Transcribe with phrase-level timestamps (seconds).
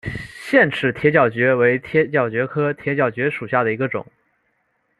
[0.31, 4.07] 腺齿铁角蕨为铁角蕨科铁角蕨属下的一个种。